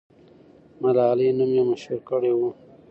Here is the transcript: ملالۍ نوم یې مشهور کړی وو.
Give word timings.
ملالۍ 0.81 1.29
نوم 1.37 1.51
یې 1.57 1.63
مشهور 1.69 1.99
کړی 2.09 2.31
وو. 2.37 2.49